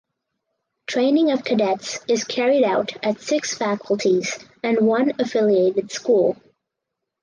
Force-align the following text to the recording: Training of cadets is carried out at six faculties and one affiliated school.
Training 0.87 1.29
of 1.31 1.43
cadets 1.43 1.99
is 2.07 2.23
carried 2.23 2.63
out 2.63 2.97
at 3.05 3.21
six 3.21 3.53
faculties 3.55 4.39
and 4.63 4.79
one 4.81 5.11
affiliated 5.19 5.91
school. 5.91 6.37